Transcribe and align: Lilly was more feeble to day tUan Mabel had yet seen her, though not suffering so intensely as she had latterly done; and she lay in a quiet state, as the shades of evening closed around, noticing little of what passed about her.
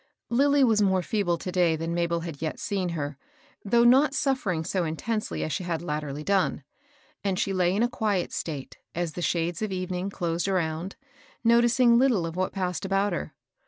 Lilly 0.31 0.63
was 0.63 0.81
more 0.81 1.03
feeble 1.03 1.37
to 1.37 1.51
day 1.51 1.77
tUan 1.77 1.93
Mabel 1.93 2.21
had 2.21 2.41
yet 2.41 2.59
seen 2.59 2.89
her, 2.97 3.19
though 3.63 3.83
not 3.83 4.15
suffering 4.15 4.63
so 4.65 4.83
intensely 4.83 5.43
as 5.43 5.51
she 5.53 5.63
had 5.63 5.83
latterly 5.83 6.23
done; 6.23 6.63
and 7.23 7.37
she 7.37 7.53
lay 7.53 7.75
in 7.75 7.83
a 7.83 7.87
quiet 7.87 8.33
state, 8.33 8.79
as 8.95 9.13
the 9.13 9.21
shades 9.21 9.61
of 9.61 9.71
evening 9.71 10.09
closed 10.09 10.47
around, 10.47 10.95
noticing 11.43 11.99
little 11.99 12.25
of 12.25 12.35
what 12.35 12.51
passed 12.51 12.83
about 12.83 13.13
her. 13.13 13.35